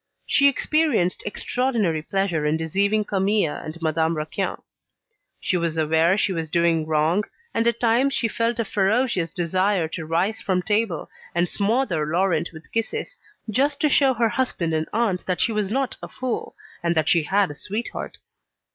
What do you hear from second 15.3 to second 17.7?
she was not a fool, and that she had a